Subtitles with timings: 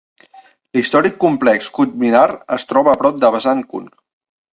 [0.77, 2.23] L'històric complex Qutb Minar
[2.57, 3.93] es troba a prop de Vasant Kunj.